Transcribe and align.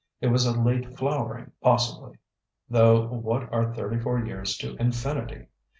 It 0.19 0.29
was 0.29 0.47
a 0.47 0.59
late 0.59 0.97
flowering, 0.97 1.51
possibly 1.61 2.17
though 2.67 3.05
what 3.05 3.53
are 3.53 3.71
thirty 3.71 3.99
four 3.99 4.17
years 4.25 4.57
to 4.57 4.75
Infinity? 4.77 5.45